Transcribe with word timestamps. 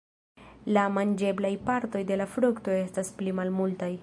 La 0.77 0.85
manĝeblaj 0.95 1.53
partoj 1.69 2.03
de 2.13 2.19
la 2.23 2.29
frukto 2.37 2.77
estas 2.81 3.17
pli 3.21 3.37
malmultaj. 3.43 3.97